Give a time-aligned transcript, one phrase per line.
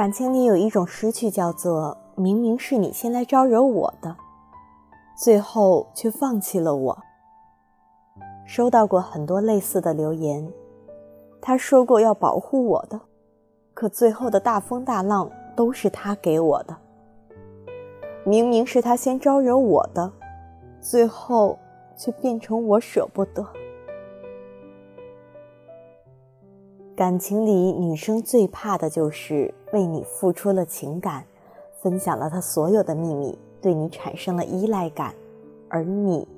[0.00, 4.16] 感情里有一种失去，叫做明明是你先来招惹我的，
[5.14, 6.98] 最后却放弃了我。
[8.46, 10.50] 收到过很多类似的留言，
[11.38, 12.98] 他说过要保护我的，
[13.74, 16.74] 可最后的大风大浪都是他给我的。
[18.24, 20.10] 明明是他先招惹我的，
[20.80, 21.58] 最后
[21.94, 23.46] 却变成我舍不得。
[27.00, 31.24] 感情里，女生最怕的就是为你付出了情感，
[31.80, 35.14] 分享了她所有的秘密，对你产生了依赖感，
[35.70, 36.28] 而你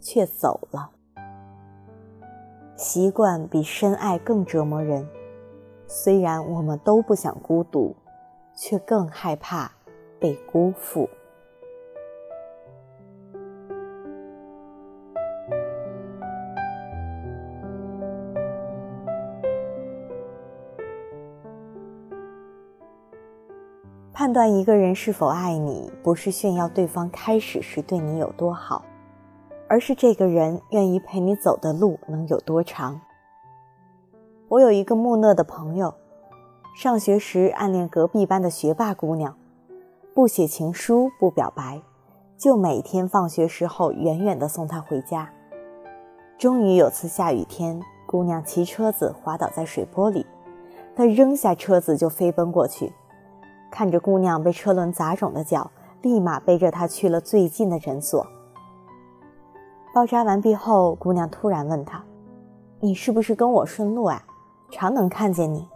[0.00, 0.90] 却走了。
[2.76, 5.08] 习惯比深爱更折磨人。
[5.86, 7.94] 虽然我们都不想孤独，
[8.56, 9.70] 却更害怕
[10.18, 11.08] 被辜负。
[24.28, 28.84] 判断一个人是否爱你，不是炫耀对方开始时对你有多好，
[29.66, 33.00] 而是这个人愿意陪你走的路能有多长。
[34.48, 35.94] 我有一个木讷的朋友，
[36.76, 39.34] 上学时暗恋隔壁班的学霸姑娘，
[40.12, 41.80] 不写情书，不表白，
[42.36, 45.30] 就每天放学时候远远地送她回家。
[46.36, 50.26] 终于有次下雨天，姑娘骑车子滑倒在水坡里，
[50.94, 52.92] 他扔下车子就飞奔过去。
[53.70, 55.70] 看着姑娘被车轮砸肿的脚，
[56.02, 58.26] 立马背着她去了最近的诊所。
[59.94, 62.02] 包扎完毕后，姑娘突然问他
[62.80, 64.22] ：“你是不是跟我顺路啊？
[64.70, 65.66] 常能看见你。”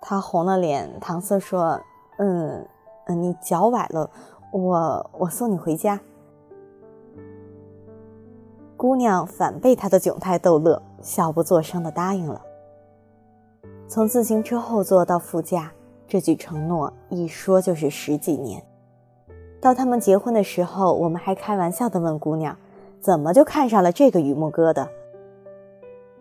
[0.00, 1.80] 他红了脸，搪塞说
[2.18, 2.66] ：“嗯，
[3.06, 4.08] 嗯，你脚崴了，
[4.52, 5.98] 我我送你回家。”
[8.76, 12.40] 姑娘反被他的窘态逗乐，笑不作声的答应了。
[13.88, 15.72] 从自行车后座到副驾。
[16.06, 18.64] 这句承诺一说就是十几年，
[19.60, 22.56] 到他们结婚的时候，我们还开玩笑地问姑娘
[23.00, 24.86] ：“怎么就看上了这个榆木疙瘩？”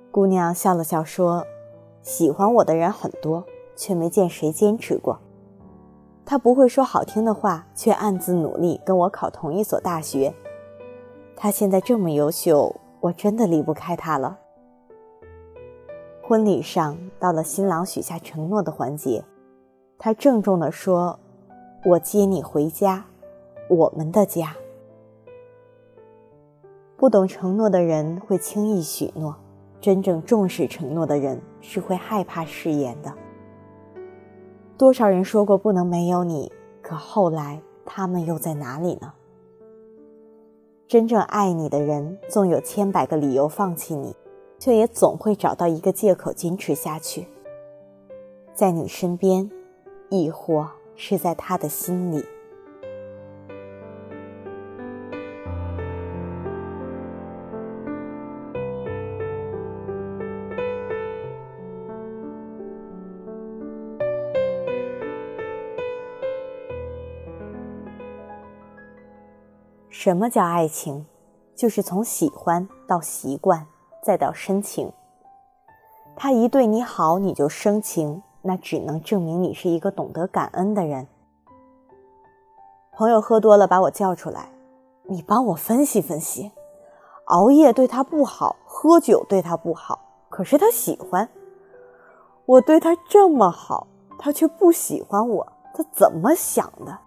[0.10, 1.46] 姑娘笑了笑说
[2.02, 3.44] ：“喜欢我的人很多，
[3.76, 5.20] 却没见谁坚持过。
[6.26, 10.34] 他不会说好听的话，却暗自努力跟我考同一所大学。
[11.36, 14.40] 他现在这么优秀，我真的离不开他了。”
[16.26, 19.22] 婚礼上，到了新郎许下承诺的环节。
[19.98, 21.20] 他郑重地说
[21.86, 23.06] ：“我接你回家，
[23.70, 24.56] 我们的家。”
[26.98, 29.36] 不懂承诺的人会轻易许诺，
[29.82, 33.14] 真正重视承诺的人是会害怕誓言的。
[34.78, 39.14] 多少人说过不能没有你，可后来他们又在哪里呢？
[40.88, 44.16] 真正爱你的人，纵有千百个理由放弃你，
[44.60, 47.28] 却也总会找到一个借口坚持下去，
[48.54, 49.50] 在你身边。
[50.14, 52.24] 亦或是在他的心里。
[69.90, 71.08] 什么叫爱情？
[71.56, 73.66] 就是从喜欢到习惯，
[74.04, 74.92] 再到深情。
[76.16, 78.22] 他一对你好，你就生情。
[78.46, 81.08] 那只能证明你是一个懂得感恩的人。
[82.92, 84.50] 朋友喝多了，把我叫出来，
[85.04, 86.52] 你帮我分析分析，
[87.26, 90.00] 熬夜对他不好，喝酒对他不好，
[90.30, 91.28] 可是他喜欢
[92.46, 93.88] 我，对他这么好，
[94.20, 97.00] 他却不喜欢我，他怎么想的？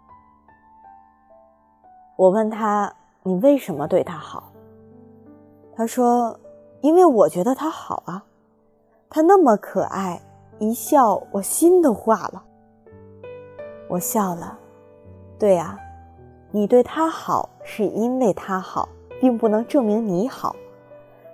[2.17, 2.93] 我问他，
[3.23, 4.51] 你为什么对他好？
[5.77, 6.41] 他说，
[6.81, 8.25] 因为我觉得他好啊，
[9.11, 10.23] 他那么可爱。
[10.59, 12.43] 一笑，我心都化了。
[13.89, 14.59] 我笑了，
[15.39, 15.79] 对啊，
[16.51, 18.89] 你对他好是因为他好，
[19.21, 20.57] 并不能证明你好，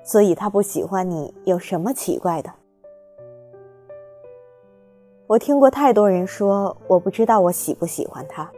[0.02, 2.52] 所以他不喜欢你有什么奇怪的？
[5.28, 8.50] 我听过太多人说，我不知道我喜不喜欢他，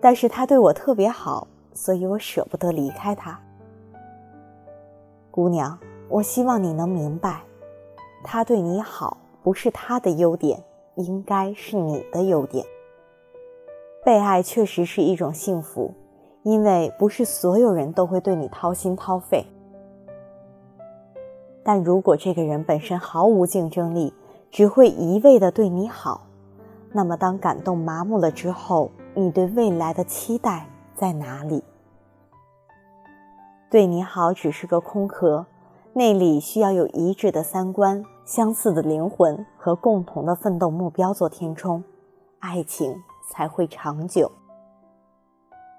[0.00, 3.38] 但是他对我特别好，所以我舍不得离开他。
[5.30, 5.78] 姑娘，
[6.08, 7.42] 我希望你能明白，
[8.24, 9.18] 他对你好。
[9.42, 10.62] 不是他的优点，
[10.96, 12.64] 应该是你的优点。
[14.04, 15.92] 被爱确实是一种幸福，
[16.42, 19.44] 因为不是所有人都会对你掏心掏肺。
[21.62, 24.12] 但如果这个人本身毫无竞争力，
[24.50, 26.26] 只会一味的对你好，
[26.92, 31.62] 那么当感动麻木了之后，你对未来的期待在哪里？
[33.70, 35.46] 对你好只是个空壳，
[35.92, 38.04] 内里需要有一致的三观。
[38.30, 41.82] 相似的灵魂和共同的奋斗目标做填充，
[42.38, 44.30] 爱情才会长久。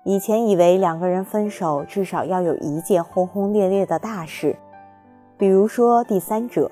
[0.04, 4.60] 以前以为两个人分手至少要有一件轰轰烈烈的大事，
[5.38, 6.70] 比如说第三者、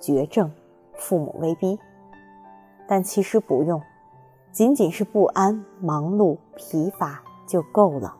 [0.00, 0.50] 绝症、
[0.94, 1.78] 父母威逼，
[2.86, 3.78] 但其实不用，
[4.50, 8.16] 仅仅是不安、忙碌、疲乏就够了。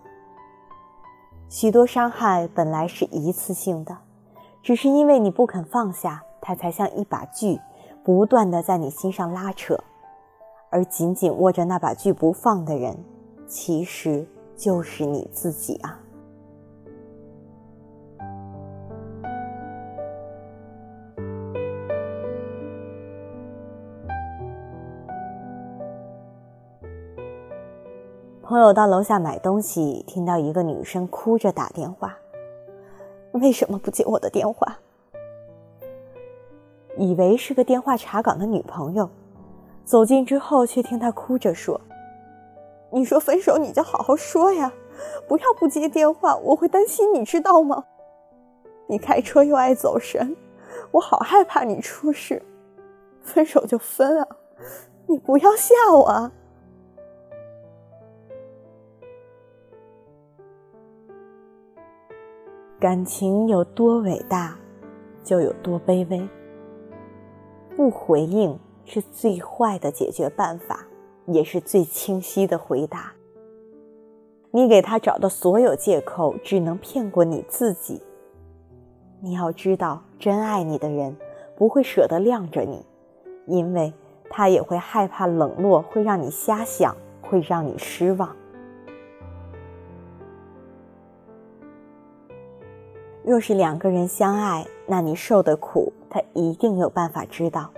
[1.49, 3.96] 许多伤害本来是一次性的，
[4.62, 7.60] 只是因为你不肯放下，它才像一把锯，
[8.02, 9.78] 不断的在你心上拉扯，
[10.70, 12.96] 而紧紧握着那把锯不放的人，
[13.46, 14.26] 其实。
[14.56, 16.00] 就是你自己啊！
[28.42, 32.18] 朋友到楼下买东西，听到一个女生哭着打电话
[33.30, 34.76] ：“为什么不接我的电话？”
[36.98, 39.08] 以为是个电话查岗的女朋友，
[39.84, 41.80] 走近之后，却听她哭着说。
[42.90, 44.72] 你说分手，你就好好说呀，
[45.28, 47.84] 不要不接电话，我会担心，你知道吗？
[48.88, 50.36] 你开车又爱走神，
[50.90, 52.42] 我好害怕你出事。
[53.22, 54.26] 分手就分啊，
[55.06, 56.32] 你不要吓我啊！
[62.80, 64.56] 感情有多伟大，
[65.22, 66.28] 就有多卑微。
[67.78, 70.84] 不回应是最坏的解决办法。
[71.30, 73.12] 也是最清晰的回答。
[74.50, 78.00] 你给他找的所有借口，只能骗过你自己。
[79.20, 81.14] 你要知道，真爱你的人
[81.54, 82.82] 不会舍得晾着你，
[83.46, 83.92] 因为
[84.30, 88.34] 他也会害怕冷落会让你瞎想，会让你失望。
[93.22, 97.70] 若是两个人相爱，那你受的苦，他一定有办法知道。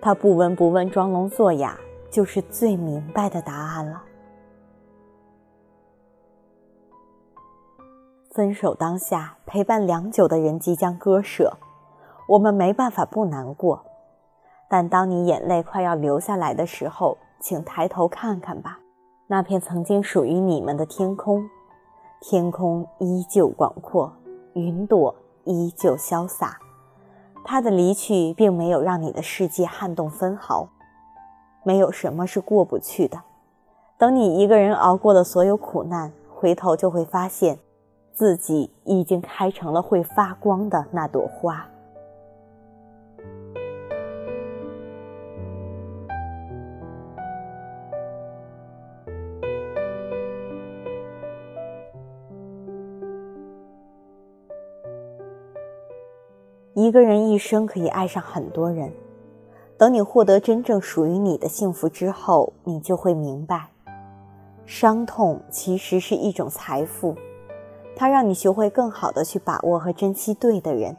[0.00, 1.78] 他不闻不问，装聋作哑。
[2.10, 4.02] 就是最明白的答案了。
[8.30, 11.56] 分手当下，陪伴良久的人即将割舍，
[12.28, 13.82] 我们没办法不难过。
[14.68, 18.78] 但当你眼泪快要流下来的时候，请抬头看看吧，
[19.26, 21.48] 那片曾经属于你们的天空，
[22.20, 24.12] 天空依旧广阔，
[24.52, 25.14] 云朵
[25.44, 26.58] 依旧潇洒。
[27.44, 30.68] 他的离去，并没有让你的世界撼动分毫。
[31.64, 33.22] 没有什么是过不去的。
[33.98, 37.58] 等你一个人熬过了所有苦难，回头就会发现，
[38.12, 41.66] 自己已经开成了会发光的那朵花。
[56.92, 58.92] 一个人一生可以爱上很多人。
[59.78, 63.70] 等你获得真正属于你的幸福之后，你就会明白，
[64.66, 67.16] 伤痛其实是一种财富，
[67.96, 70.94] 它让你学会更好的去把握和珍惜对的人。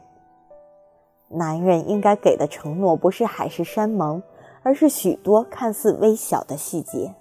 [1.28, 4.20] 男人应该给的承诺不是海誓山盟，
[4.64, 7.14] 而是许多看似微小的细节。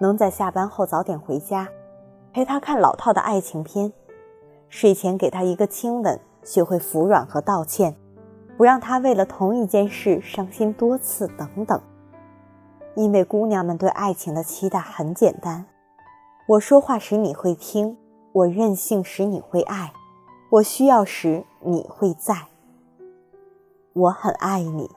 [0.00, 1.68] 能在下班后早点回家，
[2.32, 3.92] 陪他看老套的爱情片，
[4.70, 7.96] 睡前给他一个亲吻，学会服软和道歉。
[8.56, 11.80] 不让他为了同一件事伤心多次，等等。
[12.94, 15.64] 因为姑娘们对爱情的期待很简单：
[16.46, 17.96] 我说话时你会听，
[18.32, 19.92] 我任性时你会爱，
[20.50, 22.34] 我需要时你会在。
[23.94, 24.90] 我很爱你，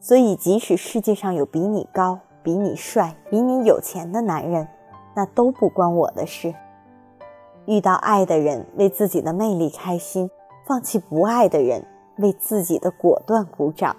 [0.00, 4.66] 所以即使世界上有比你高、比你帅、比你有钱的男人，
[5.14, 6.54] 那都不关我的事。
[7.66, 10.28] 遇到爱的人，为自己的魅力开心；
[10.66, 11.86] 放弃不爱的人。
[12.18, 13.94] 为自己的果断鼓掌。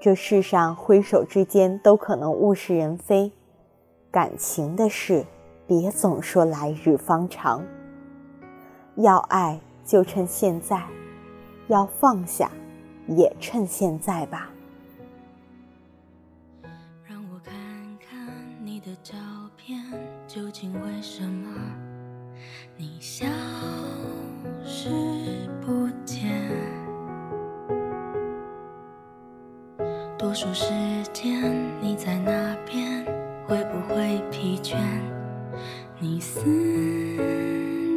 [0.00, 3.32] 这世上挥手之间都可能物是人非，
[4.08, 5.26] 感情的事
[5.66, 7.64] 别总说来日方长。
[8.94, 10.80] 要爱就趁现在，
[11.66, 12.48] 要放下
[13.08, 14.48] 也趁现在吧。
[17.04, 17.52] 让我看
[17.98, 18.32] 看
[18.64, 19.16] 你的照
[19.56, 19.82] 片，
[20.28, 21.50] 究竟为什么
[22.76, 23.26] 你笑
[30.34, 30.64] 数时
[31.12, 33.04] 间你在那边，
[33.46, 34.76] 会不会疲倦？
[36.00, 36.44] 你思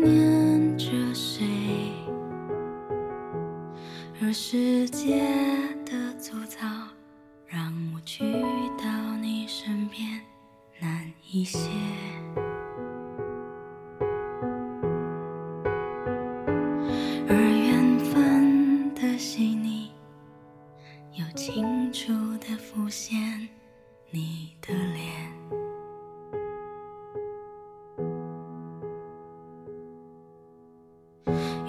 [0.04, 1.44] 念着谁？
[4.22, 5.20] 而世界
[5.84, 6.68] 的粗糙，
[7.48, 8.24] 让我去
[8.78, 10.22] 到你身边
[10.80, 11.58] 难一些。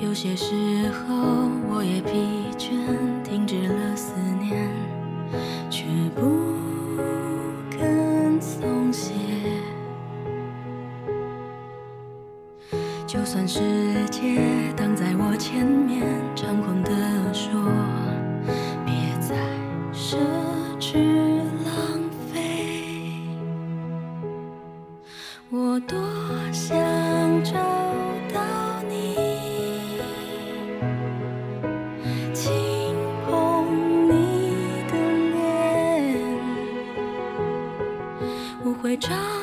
[0.09, 0.55] 有些时
[0.88, 1.15] 候
[1.69, 2.11] 我也疲
[2.57, 2.71] 倦
[3.23, 4.67] 停止了思念
[5.69, 5.85] 却
[6.15, 6.23] 不
[7.71, 9.12] 肯松懈
[13.07, 13.61] 就算世
[14.11, 16.03] 界挡在我前面
[16.35, 16.91] 猖狂地
[17.35, 17.53] 说
[18.87, 19.37] 别再
[19.93, 20.17] 奢
[20.81, 20.97] 侈
[21.67, 22.00] 浪
[22.33, 23.29] 费
[25.50, 25.99] 我多
[26.50, 26.75] 想
[27.45, 27.77] 找
[38.88, 39.38] 为找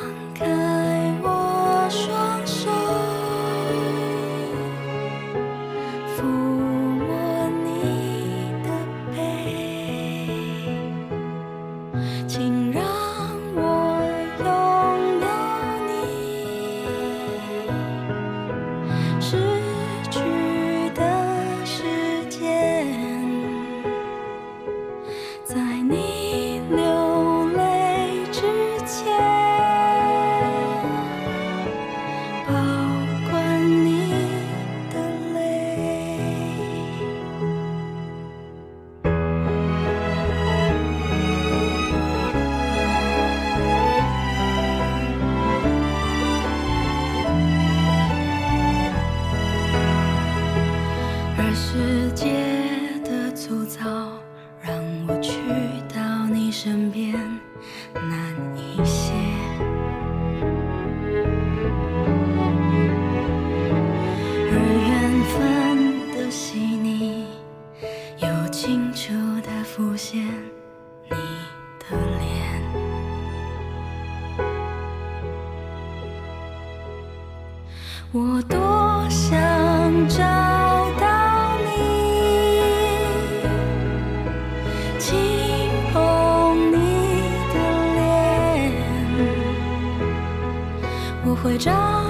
[91.46, 92.05] 会照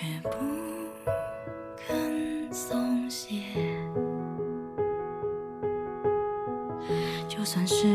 [0.00, 0.30] 却不
[1.76, 3.42] 肯松懈。
[7.28, 7.86] 就算是